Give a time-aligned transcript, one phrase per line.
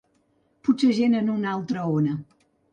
[0.67, 2.19] Potser gent en una altra ona.